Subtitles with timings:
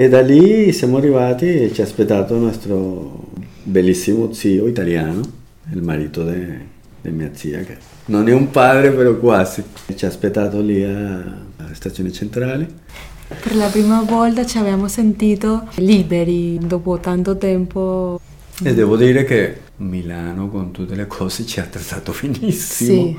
[0.00, 3.30] E da lì siamo arrivati e ci ha aspettato il nostro
[3.64, 5.20] bellissimo zio italiano,
[5.72, 9.64] il marito di mia zia, che non è un padre però quasi.
[9.92, 11.34] Ci ha aspettato lì alla
[11.72, 12.68] stazione centrale.
[13.26, 18.20] Per la prima volta ci abbiamo sentito liberi dopo tanto tempo.
[18.62, 23.02] E devo dire che Milano con tutte le cose ci ha trattato benissimo.
[23.02, 23.18] Sì.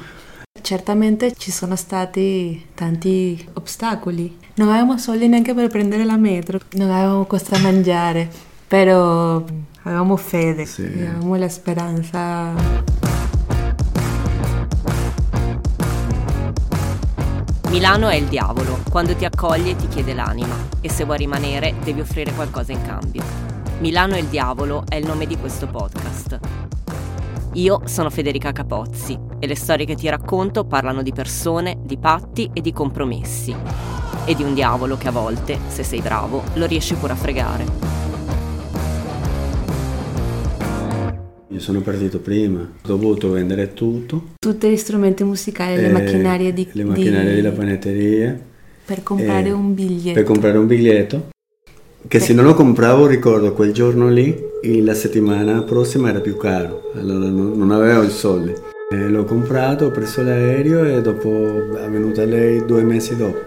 [0.61, 4.37] Certamente ci sono stati tanti ostacoli.
[4.55, 8.29] Non avevamo soldi neanche per prendere la metro, non avevamo cosa da mangiare,
[8.67, 9.43] però
[9.83, 10.83] avevamo fede, Sì.
[10.83, 12.53] avevamo la speranza.
[17.69, 22.01] Milano è il diavolo, quando ti accoglie ti chiede l'anima e se vuoi rimanere devi
[22.01, 23.23] offrire qualcosa in cambio.
[23.79, 26.39] Milano è il diavolo è il nome di questo podcast.
[27.53, 32.49] Io sono Federica Capozzi e le storie che ti racconto parlano di persone, di patti
[32.53, 33.55] e di compromessi.
[34.25, 37.87] E di un diavolo che a volte, se sei bravo, lo riesci pure a fregare.
[41.51, 44.33] Io sono partito prima, ho dovuto vendere tutto.
[44.37, 48.39] Tutti gli strumenti musicali, le eh, macchinarie di, Le macchinarie di- della panetteria.
[48.85, 50.13] per comprare eh, un biglietto.
[50.13, 51.29] Per comprare un biglietto.
[52.07, 54.35] Che se non lo compravo, ricordo quel giorno lì,
[54.81, 56.91] la settimana prossima era più caro.
[56.93, 58.53] Allora non, non avevo i soldi.
[58.91, 63.37] L'ho comprato, ho preso l'aereo e dopo è venuta lei due mesi dopo.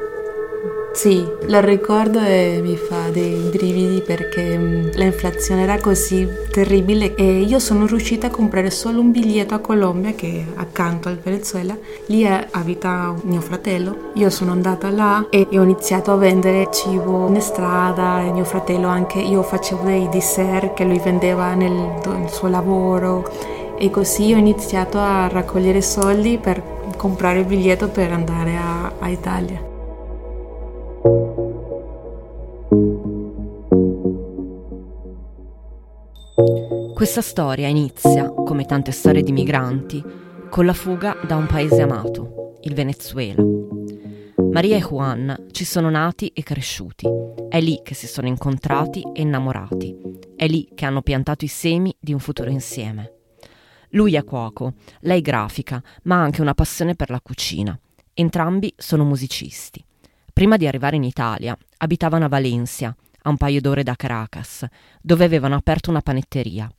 [0.92, 7.40] Sì, lo ricordo e mi fa dei brividi perché mm, l'inflazione era così terribile e
[7.40, 11.76] io sono riuscita a comprare solo un biglietto a Colombia che è accanto al Venezuela.
[12.06, 14.12] Lì abita mio fratello.
[14.14, 18.86] Io sono andata là e ho iniziato a vendere cibo in strada e mio fratello
[18.86, 24.36] anche io facevo dei dessert che lui vendeva nel, nel suo lavoro e così ho
[24.36, 26.62] iniziato a raccogliere soldi per
[26.96, 29.60] comprare il biglietto per andare a, a Italia.
[36.94, 40.00] Questa storia inizia, come tante storie di migranti,
[40.48, 43.42] con la fuga da un paese amato, il Venezuela.
[44.52, 47.08] Maria e Juan ci sono nati e cresciuti.
[47.48, 49.96] È lì che si sono incontrati e innamorati.
[50.36, 53.21] È lì che hanno piantato i semi di un futuro insieme.
[53.94, 57.78] Lui è cuoco, lei grafica, ma ha anche una passione per la cucina.
[58.14, 59.84] Entrambi sono musicisti.
[60.32, 64.64] Prima di arrivare in Italia, abitavano a Valencia, a un paio d'ore da Caracas,
[65.00, 66.70] dove avevano aperto una panetteria.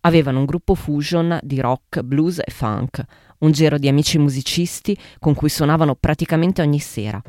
[0.00, 3.04] Avevano un gruppo fusion di rock, blues e funk,
[3.38, 7.20] un giro di amici musicisti con cui suonavano praticamente ogni sera.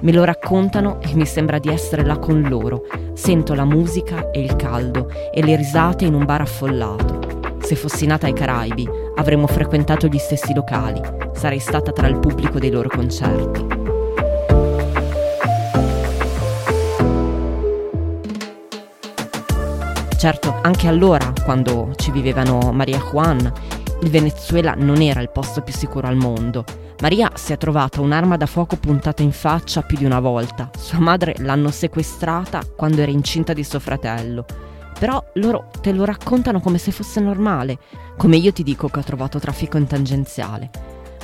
[0.00, 2.86] Me lo raccontano e mi sembra di essere là con loro.
[3.12, 7.29] Sento la musica e il caldo e le risate in un bar affollato.
[7.70, 11.00] Se fossi nata ai Caraibi, avremmo frequentato gli stessi locali.
[11.34, 13.66] Sarei stata tra il pubblico dei loro concerti.
[20.18, 23.52] Certo, anche allora, quando ci vivevano Maria Juan,
[24.02, 26.64] il Venezuela non era il posto più sicuro al mondo.
[27.02, 30.70] Maria si è trovata un'arma da fuoco puntata in faccia più di una volta.
[30.76, 34.69] Sua madre l'hanno sequestrata quando era incinta di suo fratello.
[35.00, 37.78] Però loro te lo raccontano come se fosse normale,
[38.18, 40.68] come io ti dico che ho trovato traffico in tangenziale.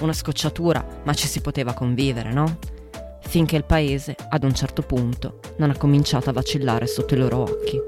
[0.00, 2.56] Una scocciatura, ma ci si poteva convivere, no?
[3.20, 7.36] Finché il paese, ad un certo punto, non ha cominciato a vacillare sotto i loro
[7.40, 7.78] occhi.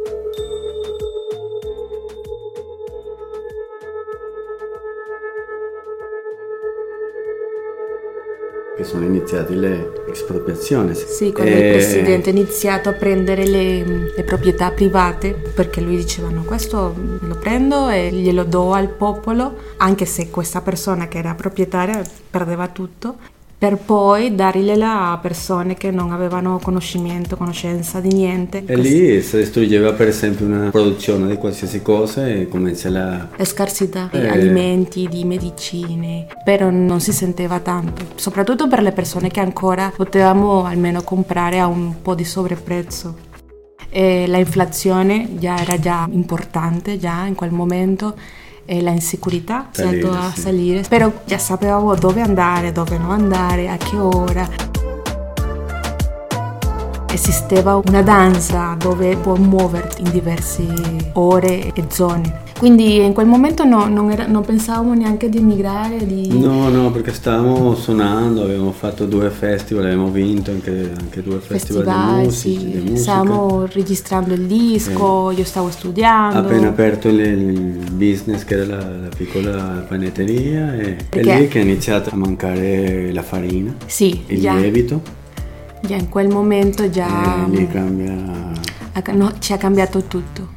[8.76, 10.94] Che sono iniziate le espropriazioni.
[10.94, 15.96] Sì, quando E- il presidente ha iniziato a prendere le, le proprietà private, perché lui
[15.96, 21.18] diceva no, questo lo prendo e glielo do al popolo, anche se questa persona che
[21.18, 23.16] era proprietaria perdeva tutto,
[23.58, 28.62] per poi dargliela a persone che non avevano conoscimento, conoscenza di niente.
[28.64, 33.26] E lì si distruggeva per esempio una produzione di qualsiasi cosa e comincia la...
[33.36, 34.28] La scarsità di Eh.
[34.28, 40.64] alimenti, di medicine, però non si sentiva tanto, soprattutto per le persone che ancora potevamo
[40.64, 43.26] almeno comprare a un po' di sovrapprezzo.
[43.90, 48.14] E la inflazione già era già importante già in quel momento
[48.70, 50.40] e la insicurezza è Salire, andata a sì.
[50.40, 54.67] salire, però già sapevamo dove andare, dove non andare, a che ora.
[57.10, 60.64] Esisteva una danza dove puoi muoverti in diverse
[61.14, 62.46] ore e zone.
[62.58, 66.28] Quindi in quel momento no- non, era- non pensavamo neanche di emigrare, di...
[66.38, 71.84] No, no, perché stavamo suonando, avevamo fatto due festival, avevamo vinto anche, anche due festival
[71.84, 72.66] di, festival, music- sì.
[72.70, 72.96] di musica.
[73.00, 76.38] Stavamo registrando il disco, io stavo studiando.
[76.40, 81.48] appena aperto il, il business che era la, la piccola panetteria e è Perché- lì
[81.48, 85.16] che è iniziata a mancare la farina, Sì, il lievito
[85.82, 88.52] già in quel momento già e lì cambia...
[89.12, 90.56] no, ci ha cambiato tutto.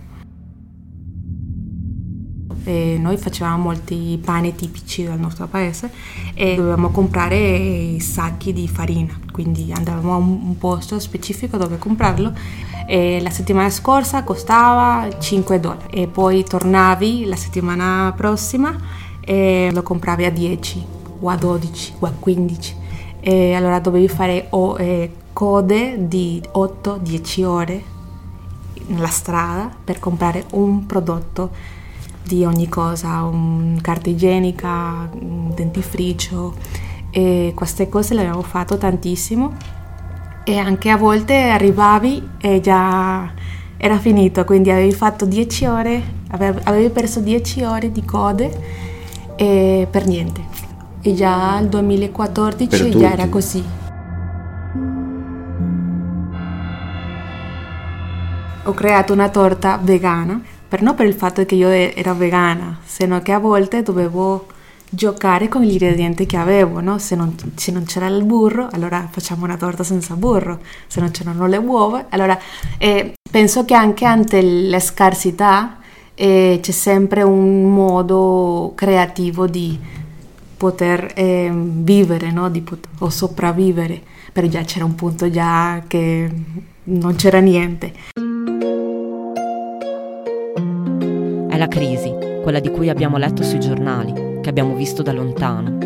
[2.64, 5.90] E noi facevamo molti pani tipici del nostro paese
[6.36, 12.34] e dovevamo comprare sacchi di farina, quindi andavamo a un posto specifico dove comprarlo
[12.88, 15.88] e la settimana scorsa costava 5 dollari.
[15.90, 18.76] E poi tornavi la settimana prossima
[19.22, 20.86] e lo compravi a 10
[21.20, 22.76] o a 12 o a 15
[23.22, 27.84] e allora dovevi fare o, eh, code di 8-10 ore
[28.88, 31.52] nella strada per comprare un prodotto
[32.24, 36.54] di ogni cosa, un carta igienica, un dentifricio
[37.12, 39.54] e queste cose le abbiamo fatto tantissimo
[40.44, 43.32] e anche a volte arrivavi e già
[43.78, 48.50] era finito, quindi avevi fatto 10 ore, avevi perso 10 ore di code
[49.36, 50.71] per niente.
[51.04, 53.64] E già nel 2014 già era così.
[58.64, 63.20] Ho creato una torta vegana, per non per il fatto che io ero vegana, sino
[63.24, 64.46] che a volte dovevo
[64.94, 67.00] giocare con gli ingredienti che avevo, no?
[67.00, 71.10] se, non, se, non, c'era il burro, allora facciamo una torta senza burro, se non
[71.12, 72.38] c'erano le uova, allora
[72.78, 75.78] eh, penso che anche ante la scarsità
[76.14, 79.80] eh, c'è sempre un modo creativo di
[80.62, 82.52] poter eh, vivere no?
[82.64, 84.00] pot- o sopravvivere,
[84.32, 86.30] però già c'era un punto già che
[86.84, 87.92] non c'era niente.
[91.50, 92.14] È la crisi,
[92.44, 95.80] quella di cui abbiamo letto sui giornali, che abbiamo visto da lontano.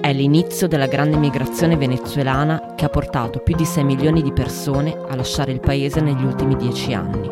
[0.00, 4.96] È l'inizio della grande migrazione venezuelana che ha portato più di 6 milioni di persone
[5.08, 7.28] a lasciare il paese negli ultimi dieci anni.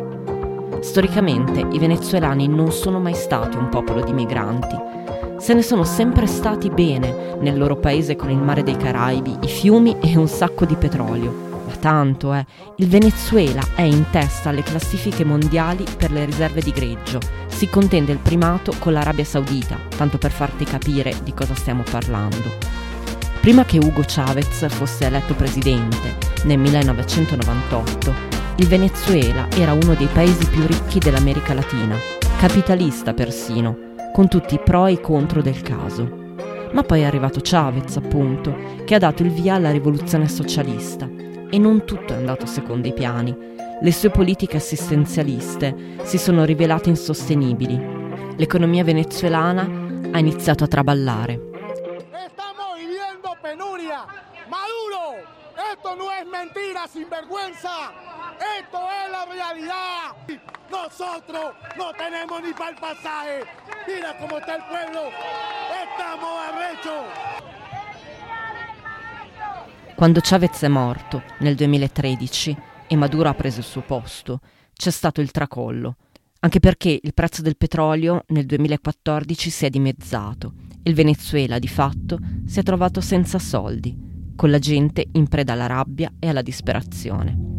[0.81, 4.75] Storicamente i venezuelani non sono mai stati un popolo di migranti.
[5.39, 9.47] Se ne sono sempre stati bene nel loro paese con il mare dei Caraibi, i
[9.47, 11.45] fiumi e un sacco di petrolio.
[11.67, 12.43] Ma tanto, eh,
[12.77, 17.19] il Venezuela è in testa alle classifiche mondiali per le riserve di greggio.
[17.47, 22.55] Si contende il primato con l'Arabia Saudita, tanto per farti capire di cosa stiamo parlando.
[23.39, 28.13] Prima che Hugo Chavez fosse eletto presidente, nel 1998,
[28.55, 31.95] il Venezuela era uno dei paesi più ricchi dell'America Latina,
[32.37, 36.25] capitalista persino, con tutti i pro e i contro del caso.
[36.71, 38.55] Ma poi è arrivato Chavez, appunto,
[38.85, 41.09] che ha dato il via alla rivoluzione socialista.
[41.49, 43.35] E non tutto è andato secondo i piani.
[43.79, 47.79] Le sue politiche assistenzialiste si sono rivelate insostenibili.
[48.35, 49.61] L'economia venezuelana
[50.11, 51.39] ha iniziato a traballare.
[52.31, 54.05] Stiamo vivendo penuria.
[54.49, 55.23] Maduro,
[55.71, 58.06] esto no es mentira, sinvergüenza.
[58.37, 60.15] Esto es la realidad.
[60.69, 63.43] Nosotros no tenemos ni para el pasaje.
[63.87, 65.01] Mira cómo está el pueblo.
[65.83, 67.05] Estamos arrechos.
[69.95, 72.57] Quando Chavez è morto nel 2013
[72.87, 74.41] e Maduro ha preso il suo posto,
[74.73, 75.95] c'è stato il tracollo,
[76.41, 80.53] anche perché il prezzo del petrolio nel 2014 si è dimezzato
[80.83, 83.97] e il Venezuela di fatto si è trovato senza soldi,
[84.35, 87.56] con la gente in preda alla rabbia e alla disperazione.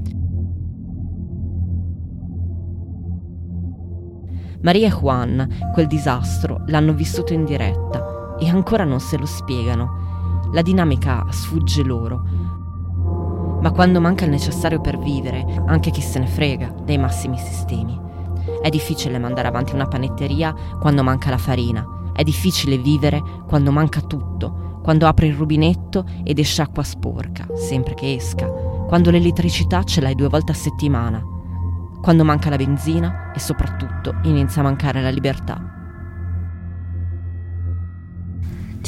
[4.61, 10.47] Maria e Juan quel disastro l'hanno vissuto in diretta e ancora non se lo spiegano.
[10.53, 12.23] La dinamica sfugge loro.
[13.61, 17.99] Ma quando manca il necessario per vivere, anche chi se ne frega dei massimi sistemi.
[18.61, 22.11] È difficile mandare avanti una panetteria quando manca la farina.
[22.13, 27.95] È difficile vivere quando manca tutto, quando apri il rubinetto ed esce acqua sporca, sempre
[27.95, 28.47] che esca,
[28.89, 31.37] quando l'elettricità ce l'hai due volte a settimana
[32.01, 35.78] quando manca la benzina e soprattutto inizia a mancare la libertà.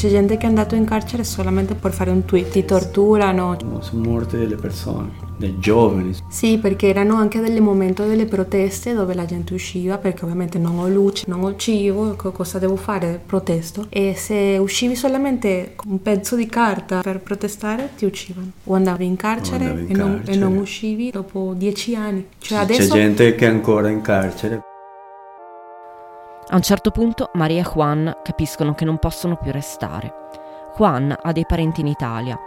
[0.00, 3.54] C'è gente che è andato in carcere solamente per fare un tweet, ti torturano.
[3.80, 6.14] Sono morte delle persone dei giovani.
[6.30, 10.78] Sì, perché erano anche delle momenti delle proteste dove la gente usciva perché ovviamente non
[10.78, 13.20] ho luce, non ho cibo, cosa devo fare?
[13.26, 13.88] Protesto.
[13.90, 18.52] E se uscivi solamente con un pezzo di carta per protestare ti uccidevano.
[18.64, 20.32] O andavi in carcere, andavi in e, non, carcere.
[20.32, 22.26] e, non, uscivi dopo dieci anni.
[22.38, 22.94] Cioè C'è adesso...
[22.94, 24.62] gente che è ancora in carcere.
[26.50, 30.12] A un certo punto Maria e Juan capiscono che non possono più restare.
[30.76, 32.38] Juan ha dei parenti in Italia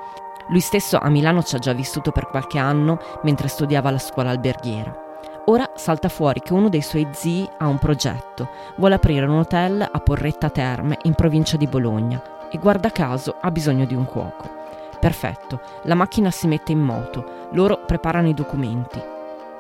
[0.48, 4.30] lui stesso a Milano ci ha già vissuto per qualche anno mentre studiava alla scuola
[4.30, 5.02] alberghiera.
[5.46, 9.82] Ora salta fuori che uno dei suoi zii ha un progetto, vuole aprire un hotel
[9.82, 14.62] a Porretta Terme in provincia di Bologna e guarda caso ha bisogno di un cuoco.
[15.00, 19.02] Perfetto, la macchina si mette in moto, loro preparano i documenti.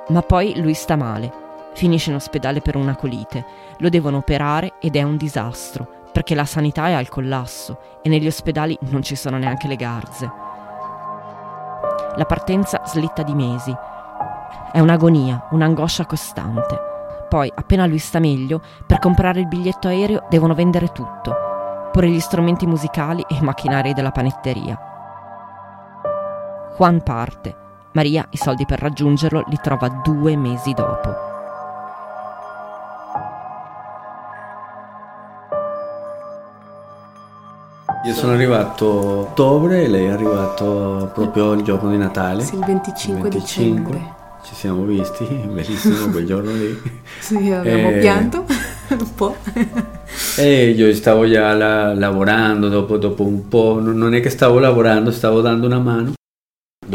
[0.09, 1.42] Ma poi lui sta male,
[1.73, 3.45] finisce in ospedale per una colite,
[3.77, 8.27] lo devono operare ed è un disastro, perché la sanità è al collasso e negli
[8.27, 10.31] ospedali non ci sono neanche le garze.
[12.15, 13.75] La partenza slitta di mesi.
[14.71, 16.91] È un'agonia, un'angoscia costante.
[17.27, 21.35] Poi, appena lui sta meglio, per comprare il biglietto aereo devono vendere tutto,
[21.91, 24.77] pure gli strumenti musicali e i macchinari della panetteria.
[26.77, 27.55] Juan parte.
[27.93, 31.32] Maria i soldi per raggiungerlo li trova due mesi dopo.
[38.05, 42.43] Io sono arrivato a ottobre e lei è arrivato proprio il giorno di Natale.
[42.43, 43.39] Sì, il 25, 25.
[43.39, 44.13] dicembre.
[44.43, 46.77] Ci siamo visti, bellissimo quel giorno lì.
[47.19, 47.99] sì, abbiamo e...
[47.99, 48.43] pianto
[48.89, 49.37] un po'.
[50.35, 55.09] e io stavo già la, lavorando dopo, dopo un po', non è che stavo lavorando,
[55.09, 56.13] stavo dando una mano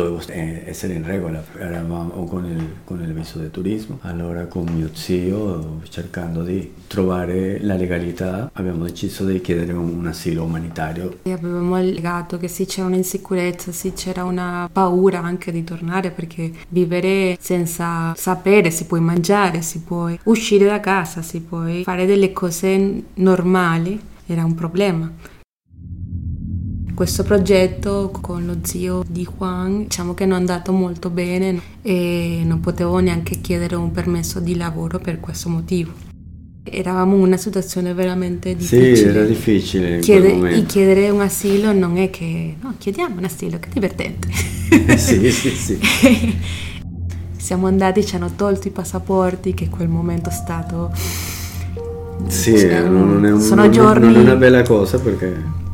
[0.02, 4.66] dovevo eh, essere in regola, eravamo con il, con il visto di turismo, allora con
[4.72, 11.18] mio zio cercando di trovare la legalità abbiamo deciso di chiedere un, un asilo umanitario.
[11.22, 16.52] E avevamo allegato che sì c'era un'insicurezza, sì c'era una paura anche di tornare perché
[16.68, 22.32] vivere senza sapere si può mangiare, si può uscire da casa, si può fare delle
[22.32, 25.10] cose normali, era un problema
[26.98, 32.42] questo progetto con lo zio di Juan diciamo che non è andato molto bene e
[32.44, 35.92] non potevo neanche chiedere un permesso di lavoro per questo motivo.
[36.64, 38.96] Eravamo in una situazione veramente difficile.
[38.96, 39.98] Sì, era difficile.
[40.00, 44.28] Chiede, chiedere un asilo non è che no, chiediamo un asilo, che divertente.
[44.98, 45.78] sì, sì, sì.
[47.38, 50.90] Siamo andati, ci hanno tolto i passaporti, che quel momento è stato.
[52.26, 54.06] Sì, cioè, non, è un, sono giorni...
[54.06, 55.66] non è una bella cosa perché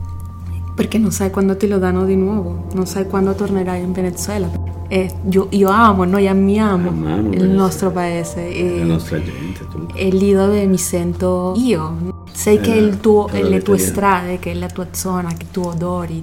[0.75, 4.51] perché non sai quando te lo danno di nuovo, non sai quando tornerai in Venezuela.
[4.89, 9.67] E io, io amo, noi amiamo Amamo il nostro paese e la nostra gente.
[9.67, 9.95] Tutto.
[9.95, 12.23] È lì dove mi sento io.
[12.31, 15.61] Sai eh, che il tuo, le tue strade, che è la tua zona, che tu
[15.63, 16.23] odori.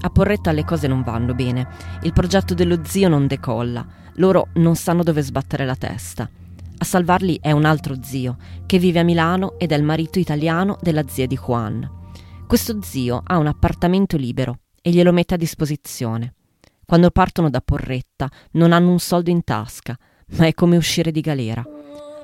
[0.00, 1.68] A Porretta le cose non vanno bene.
[2.02, 3.84] Il progetto dello zio non decolla.
[4.14, 6.28] Loro non sanno dove sbattere la testa.
[6.80, 10.78] A salvarli è un altro zio, che vive a Milano ed è il marito italiano
[10.80, 11.90] della zia di Juan.
[12.46, 16.34] Questo zio ha un appartamento libero e glielo mette a disposizione.
[16.86, 19.98] Quando partono da Porretta non hanno un soldo in tasca,
[20.36, 21.64] ma è come uscire di galera.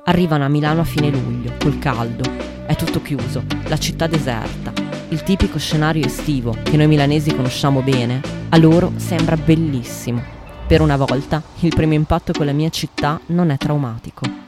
[0.05, 2.23] Arrivano a Milano a fine luglio, col caldo.
[2.65, 4.71] È tutto chiuso, la città deserta.
[5.09, 10.23] Il tipico scenario estivo che noi milanesi conosciamo bene, a loro sembra bellissimo.
[10.65, 14.44] Per una volta il primo impatto con la mia città non è traumatico.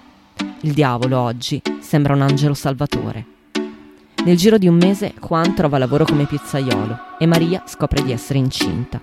[0.62, 3.26] Il diavolo oggi sembra un angelo salvatore.
[4.26, 8.40] Nel giro di un mese Juan trova lavoro come pizzaiolo e Maria scopre di essere
[8.40, 9.00] incinta.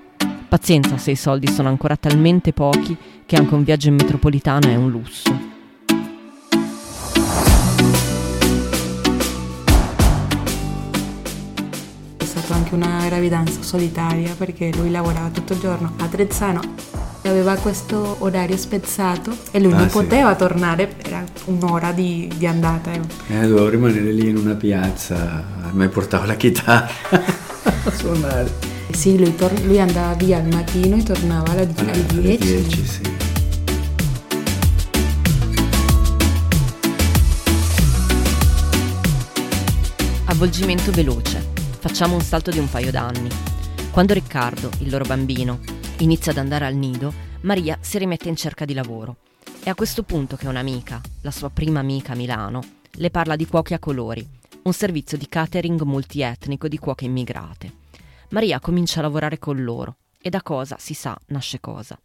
[0.49, 4.75] Pazienza se i soldi sono ancora talmente pochi che anche un viaggio in metropolitana è
[4.75, 5.53] un lusso.
[12.17, 17.57] È stata anche una gravidanza solitaria perché lui lavorava tutto il giorno a Trezzano aveva
[17.57, 19.97] questo orario spezzato e lui ah, non sì.
[19.97, 22.93] poteva tornare, era un'ora di, di andata.
[22.93, 23.01] Eh,
[23.47, 28.73] dovevo rimanere lì in una piazza, a me portava la chitarra a suonare.
[28.91, 32.19] Sì, lui, tor- lui, andava via al mattino e tornava alle, alle 10.
[32.19, 33.01] Alle 10 sì.
[40.27, 41.53] Avvolgimento veloce.
[41.79, 43.29] Facciamo un salto di un paio d'anni.
[43.91, 45.61] Quando Riccardo, il loro bambino,
[45.99, 49.19] Inizia ad andare al nido, Maria si rimette in cerca di lavoro.
[49.63, 52.63] È a questo punto che un'amica, la sua prima amica a Milano,
[52.95, 54.27] le parla di Cuochi a Colori,
[54.65, 57.73] un servizio di catering multietnico di cuoche immigrate.
[58.31, 61.99] Maria comincia a lavorare con loro e da cosa si sa nasce cosa.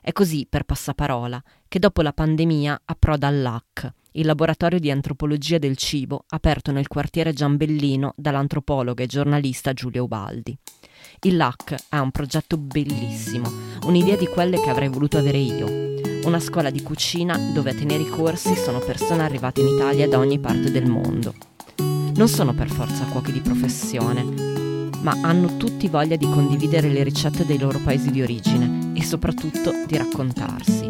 [0.00, 5.76] È così, per passaparola, che dopo la pandemia approda all'AC, il laboratorio di antropologia del
[5.76, 10.58] cibo aperto nel quartiere Giambellino dall'antropologa e giornalista Giulia Ubaldi.
[11.22, 13.50] Il LAC ha un progetto bellissimo,
[13.84, 15.66] un'idea di quelle che avrei voluto avere io.
[16.24, 20.18] Una scuola di cucina dove a tenere i corsi sono persone arrivate in Italia da
[20.18, 21.34] ogni parte del mondo.
[21.76, 24.22] Non sono per forza cuochi di professione,
[25.02, 29.72] ma hanno tutti voglia di condividere le ricette dei loro paesi di origine e soprattutto
[29.86, 30.84] di raccontarsi.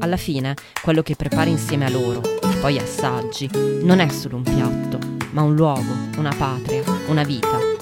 [0.00, 3.48] Alla fine, quello che prepari insieme a loro e poi assaggi
[3.82, 4.98] non è solo un piatto,
[5.30, 7.75] ma un luogo, una patria, una vita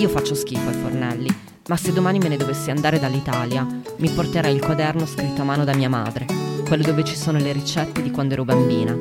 [0.00, 1.28] io faccio schifo ai fornelli,
[1.68, 3.66] ma se domani me ne dovessi andare dall'Italia,
[3.98, 6.24] mi porterei il quaderno scritto a mano da mia madre,
[6.66, 8.96] quello dove ci sono le ricette di quando ero bambina.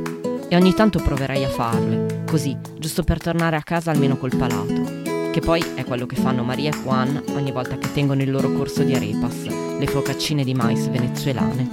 [0.50, 5.32] E ogni tanto proverei a farle, così, giusto per tornare a casa almeno col palato.
[5.32, 8.52] Che poi è quello che fanno Maria e Juan ogni volta che tengono il loro
[8.52, 9.46] corso di arepas,
[9.78, 11.70] le focaccine di mais venezuelane.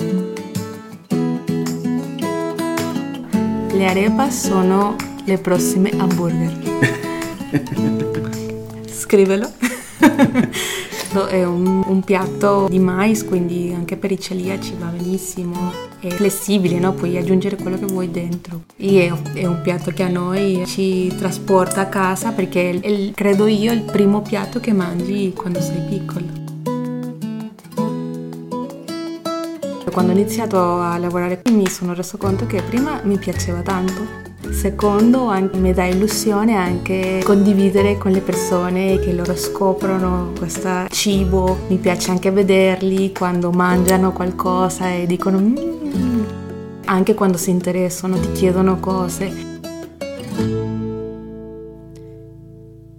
[3.73, 6.75] Le arepas sono le prossime hamburger.
[9.07, 9.49] scrivelo.
[11.31, 15.73] è un, un, piatto di mais, quindi anche per i celiaci va benissimo.
[16.01, 16.93] È flessibile, no?
[16.93, 18.65] puoi aggiungere quello che vuoi dentro.
[18.77, 23.47] E è un piatto che a noi ci trasporta a casa perché è, il, credo
[23.47, 26.45] io, il primo piatto che mangi quando sei piccolo.
[29.91, 34.26] Quando ho iniziato a lavorare qui mi sono reso conto che prima mi piaceva tanto
[34.51, 41.59] Secondo, mi dà illusione anche condividere con le persone che loro scoprono questo cibo.
[41.69, 46.25] Mi piace anche vederli quando mangiano qualcosa e dicono mm",
[46.87, 49.55] anche quando si interessano, ti chiedono cose.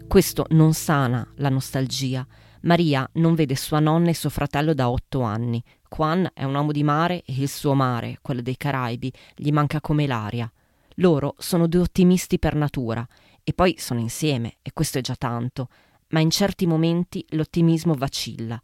[0.07, 2.25] Questo non sana la nostalgia.
[2.61, 5.61] Maria non vede sua nonna e suo fratello da otto anni.
[5.89, 9.79] Juan è un uomo di mare e il suo mare, quello dei Caraibi, gli manca
[9.79, 10.51] come l'aria.
[10.99, 13.07] Loro sono due ottimisti per natura
[13.43, 15.69] e poi sono insieme e questo è già tanto,
[16.09, 18.59] ma in certi momenti l'ottimismo vacilla.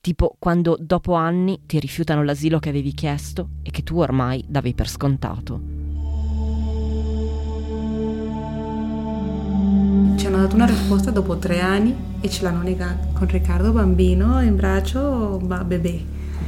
[0.00, 4.72] Tipo quando dopo anni ti rifiutano l'asilo che avevi chiesto e che tu ormai davi
[4.72, 5.60] per scontato.
[10.16, 13.08] Ci hanno dato una risposta dopo tre anni e ce l'hanno negata.
[13.14, 16.00] Con Riccardo bambino in braccio, va bebè.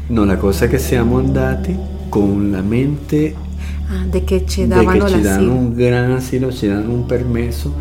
[0.09, 1.77] No, la cosa è che siamo andati
[2.09, 3.46] con la mente
[3.89, 7.73] Ah, de che ci davano che ci danno un gran asilo, ci danno un permesso.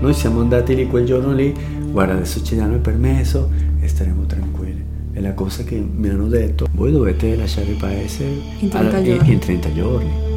[0.00, 1.54] Noi siamo andati lì quel giorno lì,
[1.90, 3.50] guarda adesso ci danno il permesso
[3.80, 4.82] e staremo tranquilli.
[5.12, 9.02] È la cosa che mi hanno detto, voi dovete lasciare il paese in 30 alla,
[9.02, 9.32] giorni.
[9.32, 10.28] In 30 giorni.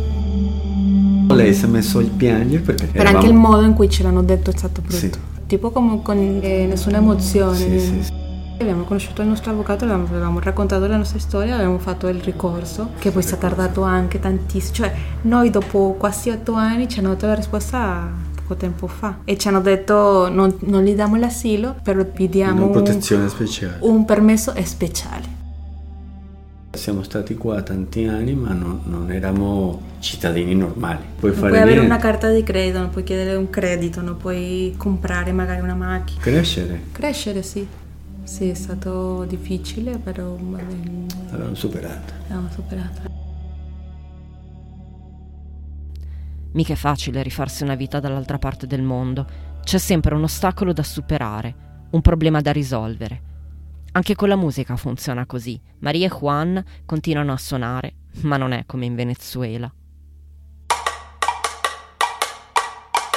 [1.30, 2.88] Lei si è messo a piangere perché...
[2.88, 3.18] Per eravamo...
[3.18, 4.96] anche il modo in cui ce l'hanno detto è stato brutto.
[4.98, 5.12] Sì.
[5.48, 7.56] Tipo come con eh, nessuna emozione.
[7.56, 8.13] Sì, sì, sì.
[8.64, 13.12] Abbiamo conosciuto il nostro avvocato, avevamo raccontato la nostra storia, abbiamo fatto il ricorso, che
[13.12, 14.74] poi si è tardato anche tantissimo.
[14.74, 14.94] Cioè,
[15.24, 19.48] noi dopo quasi otto anni ci hanno dato la risposta poco tempo fa e ci
[19.48, 23.78] hanno detto non, non gli diamo l'asilo, però vi diamo una protezione un, speciale.
[23.80, 25.42] Un permesso speciale.
[26.72, 31.04] Siamo stati qua tanti anni, ma non, non eravamo cittadini normali.
[31.20, 34.74] Puoi non puoi avere una carta di credito, non puoi chiedere un credito, non puoi
[34.78, 36.22] comprare magari una macchina.
[36.22, 36.86] Crescere.
[36.92, 37.68] Crescere, sì.
[38.24, 42.14] Sì, è stato difficile, però l'abbiamo superato.
[42.22, 43.02] L'abbiamo superato.
[46.54, 49.26] Mica è facile rifarsi una vita dall'altra parte del mondo.
[49.64, 53.22] C'è sempre un ostacolo da superare, un problema da risolvere.
[53.92, 55.60] Anche con la musica funziona così.
[55.80, 59.72] Maria e Juan continuano a suonare, ma non è come in Venezuela.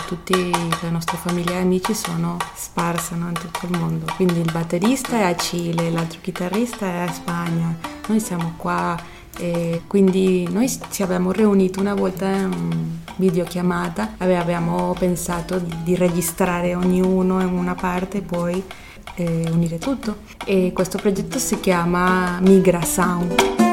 [0.06, 0.50] Tutti
[0.82, 4.06] la nostra famiglia e amici sono sparsi no, in tutto il mondo.
[4.14, 8.96] Quindi il batterista è a Cile, l'altro chitarrista è a Spagna, noi siamo qua
[9.38, 17.40] e quindi noi ci abbiamo riunito una volta in videochiamata, abbiamo pensato di registrare ognuno
[17.40, 18.62] in una parte e poi
[19.16, 20.18] eh, unire tutto.
[20.44, 23.65] E questo progetto si chiama Migra Sound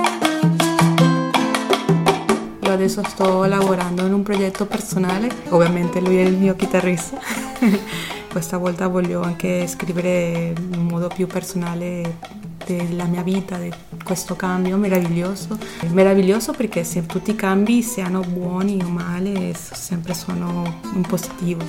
[2.84, 7.17] adesso sto lavorando in un progetto personale, ovviamente lui è il mio chitarrista.
[8.30, 12.17] Questa volta voglio anche scrivere in modo più personale
[12.65, 13.72] della mia vita, di
[14.04, 15.58] questo cambio meraviglioso.
[15.91, 21.63] Meraviglioso perché se tutti i cambi, siano buoni o male, sempre sono in positivo,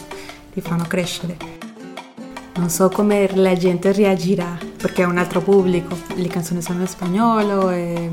[0.52, 1.36] ti fanno crescere.
[2.56, 6.86] Non so come la gente reagirà perché è un altro pubblico, le canzoni sono in
[6.86, 8.12] spagnolo e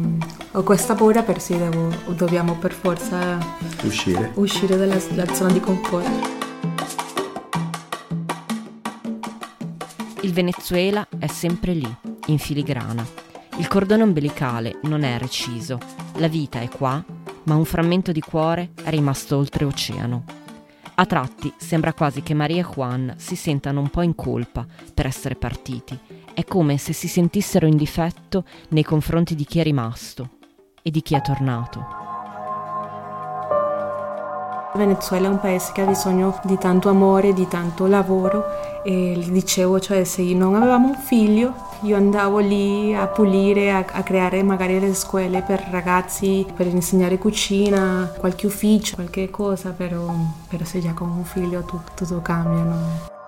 [0.54, 3.38] ho questa paura per sì, devo, dobbiamo per forza
[3.84, 6.08] uscire, uscire dalla, dalla zona di comfort.
[10.22, 11.94] Il Venezuela è sempre lì,
[12.28, 13.06] in filigrana.
[13.58, 15.78] Il cordone ombelicale non è reciso,
[16.20, 17.04] la vita è qua,
[17.44, 20.24] ma un frammento di cuore è rimasto oltreoceano.
[20.96, 25.08] A tratti sembra quasi che Maria e Juan si sentano un po' in colpa per
[25.08, 25.98] essere partiti.
[26.34, 30.30] È come se si sentissero in difetto nei confronti di chi è rimasto
[30.82, 32.00] e di chi è tornato.
[34.74, 39.82] Venezuela è un paese che ha bisogno di tanto amore, di tanto lavoro e dicevo,
[39.82, 44.80] cioè se non avevamo un figlio io andavo lì a pulire, a, a creare magari
[44.80, 50.14] le scuole per ragazzi, per insegnare cucina, qualche ufficio, qualche cosa, però,
[50.48, 52.64] però se già con un figlio tutto, tutto cambia.
[52.64, 53.21] No?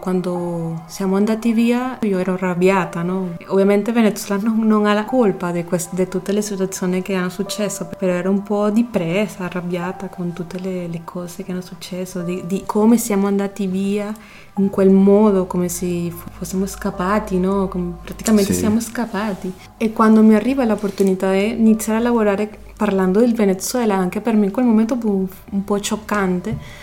[0.00, 3.36] Quando siamo andati via io ero arrabbiata, no?
[3.46, 7.88] Ovviamente Venezuela non, ha la colpa di, queste, di, tutte le situazioni che hanno successo,
[7.96, 12.42] però ero un po' depressa, arrabbiata con tutte le, le cose che hanno successo, di,
[12.44, 14.12] di, come siamo andati via
[14.56, 17.68] in quel modo, come se fossimo scappati, no?
[17.68, 18.58] Come praticamente sì.
[18.58, 19.52] siamo scappati.
[19.76, 24.46] E quando mi arriva l'opportunità di iniziare a lavorare parlando del Venezuela, anche per me
[24.46, 26.82] in quel momento fu un, un po' scioccante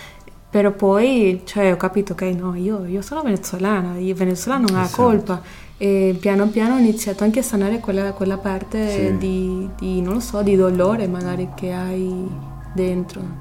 [0.52, 4.82] però poi cioè, ho capito che no, io, io sono venezuelana, il Venezuela non ha
[4.82, 5.02] esatto.
[5.02, 5.42] colpa.
[5.78, 9.16] E piano piano ho iniziato anche a sanare quella, quella parte Sì.
[9.16, 12.28] di, di, non lo so, di dolore magari che hai
[12.74, 13.40] dentro.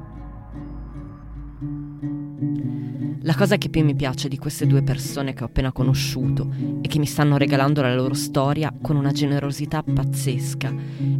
[3.23, 6.47] La cosa che più mi piace di queste due persone che ho appena conosciuto
[6.81, 10.73] e che mi stanno regalando la loro storia con una generosità pazzesca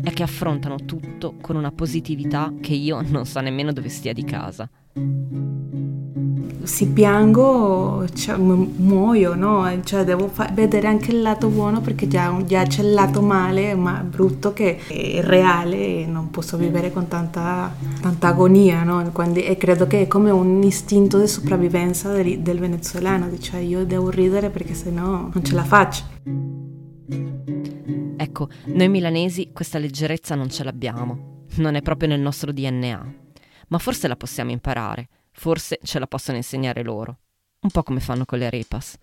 [0.04, 4.24] è che affrontano tutto con una positività che io non so nemmeno dove stia di
[4.24, 4.70] casa.
[6.64, 9.68] Se piango, cioè, mu- muoio, no?
[9.84, 13.74] Cioè, devo fa- vedere anche il lato buono perché già, già c'è il lato male,
[13.76, 19.10] ma brutto, che è reale e non posso vivere con tanta, tanta agonia, no?
[19.12, 23.86] Quindi- e credo che è come un istinto di sopravvivenza del, del venezuelano, cioè io
[23.86, 26.04] devo ridere perché sennò non ce la faccio.
[28.18, 33.14] Ecco, noi milanesi questa leggerezza non ce l'abbiamo, non è proprio nel nostro DNA,
[33.70, 37.18] ma forse la possiamo imparare, forse ce la possono insegnare loro,
[37.62, 38.98] un po' come fanno con le repas.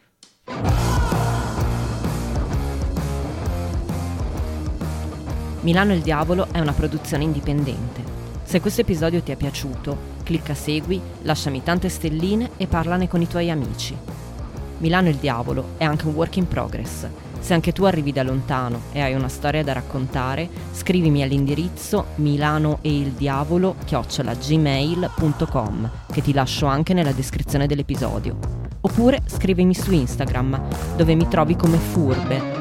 [5.60, 8.02] Milano il Diavolo è una produzione indipendente.
[8.44, 13.26] Se questo episodio ti è piaciuto, clicca segui, lasciami tante stelline e parlane con i
[13.26, 13.96] tuoi amici.
[14.78, 17.06] Milano il Diavolo è anche un work in progress.
[17.40, 23.76] Se anche tu arrivi da lontano e hai una storia da raccontare, scrivimi all'indirizzo milanoeildiavolo
[24.46, 28.38] gmail.com che ti lascio anche nella descrizione dell'episodio.
[28.80, 32.57] Oppure scrivimi su Instagram, dove mi trovi come furbe